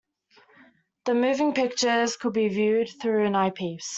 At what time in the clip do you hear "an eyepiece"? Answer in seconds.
3.27-3.87